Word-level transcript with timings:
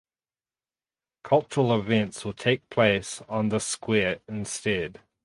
Cultural 1.23 1.79
events 1.79 2.25
will 2.25 2.33
take 2.33 2.67
place 2.71 3.21
on 3.29 3.49
the 3.49 3.59
square 3.59 4.19
instead. 4.27 4.99